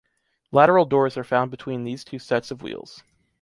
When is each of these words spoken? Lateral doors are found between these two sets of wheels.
Lateral 0.51 0.85
doors 0.85 1.15
are 1.15 1.23
found 1.23 1.51
between 1.51 1.83
these 1.83 2.03
two 2.03 2.17
sets 2.17 2.49
of 2.49 2.63
wheels. 2.63 3.03